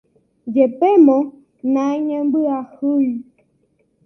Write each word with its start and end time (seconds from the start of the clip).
jepémo 0.53 1.17
naiñembyahýi 1.73 3.13